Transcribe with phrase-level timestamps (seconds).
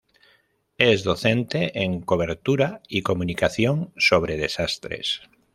[0.79, 5.21] Es docente en cobertura y comunicación sobre desastres.